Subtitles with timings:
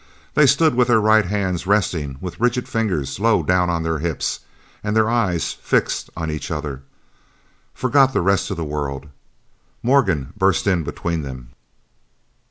[0.33, 4.39] They stood with their right hands resting with rigid fingers low down on their hips,
[4.83, 6.81] and their eyes, fixed on each other,
[7.75, 9.09] forgot the rest of the world.
[9.83, 11.51] Morgan burst in between them.